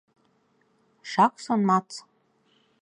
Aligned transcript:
Šahs 1.11 1.47
un 1.57 1.69
mats 1.73 2.03